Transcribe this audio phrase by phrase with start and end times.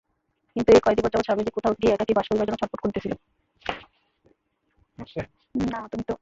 [0.55, 3.17] কিন্তু এই কয় দিবস যাবৎ স্বামীজী কোথাও গিয়া একাকী বাস করিবার জন্য ছটফট করিতেছিলেন।